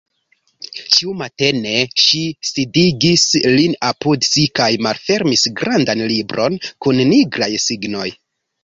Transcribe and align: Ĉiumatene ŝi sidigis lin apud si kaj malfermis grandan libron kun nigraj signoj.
Ĉiumatene 0.95 1.73
ŝi 2.05 2.21
sidigis 2.51 3.27
lin 3.59 3.77
apud 3.93 4.27
si 4.31 4.49
kaj 4.61 4.71
malfermis 4.89 5.47
grandan 5.63 6.07
libron 6.17 6.61
kun 6.87 7.03
nigraj 7.15 7.55
signoj. 7.71 8.11